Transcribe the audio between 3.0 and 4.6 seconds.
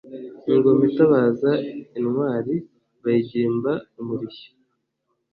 Bayigimba umurishyo